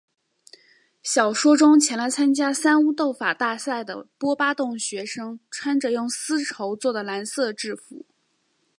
[1.03, 8.07] 小说中前来参加三巫斗法大赛的波巴洞学生穿着用丝绸作的蓝色制服。